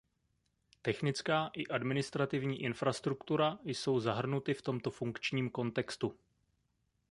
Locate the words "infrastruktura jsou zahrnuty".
2.61-4.53